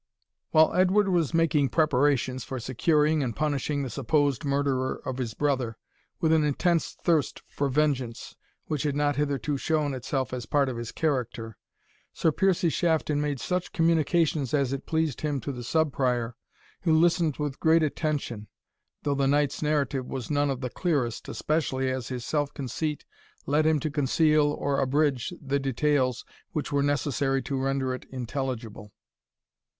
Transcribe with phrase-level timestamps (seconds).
[0.49, 5.77] While Edward was making preparations for securing and punishing the supposed murderer of his brother,
[6.19, 8.35] with an intense thirst for vengeance,
[8.65, 11.55] which had not hitherto shown itself as part of his character,
[12.13, 16.35] Sir Piercie Shafton made such communications as it pleased him to the Sub Prior,
[16.81, 18.47] who listened with great attention,
[19.03, 23.05] though the knight's narrative was none of the clearest, especially as his self conceit
[23.45, 28.91] led him to conceal or abridge the details which were necessary to render it intelligible.